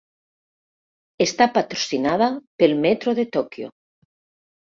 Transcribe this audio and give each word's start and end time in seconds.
Està 1.25 1.47
patrocinada 1.57 2.29
pel 2.63 2.75
Metro 2.87 3.15
de 3.19 3.27
Tòquio. 3.37 3.69